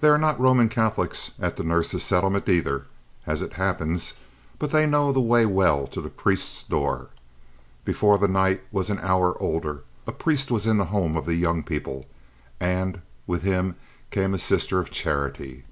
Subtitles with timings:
[0.00, 2.86] They are not Roman Catholics at the Nurses' Settlement, either,
[3.26, 4.14] as it happens,
[4.58, 7.08] but they know the way well to the priest's door.
[7.84, 11.34] Before the night was an hour older a priest was in the home of the
[11.34, 12.06] young people,
[12.58, 13.76] and with him
[14.10, 15.64] came a sister of charity.